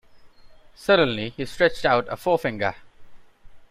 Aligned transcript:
Suddenly 0.73 1.29
he 1.29 1.45
stretched 1.45 1.85
out 1.85 2.07
a 2.09 2.17
forefinger. 2.17 2.73